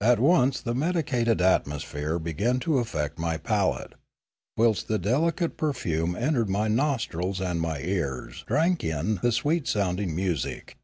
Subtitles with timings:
[0.00, 3.94] At once the medi cated atmosphere began to affect my palate,
[4.56, 9.32] whilst the delicate perfume entered my nostrils and my ears 264 Limanora drank in the
[9.32, 10.76] sweet sounding music.